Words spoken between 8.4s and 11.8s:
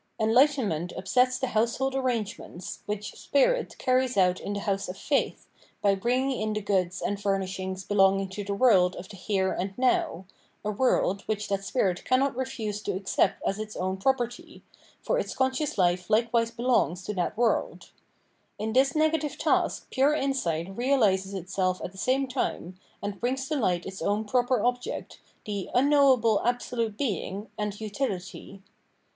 the world of the Here and Now, a world which that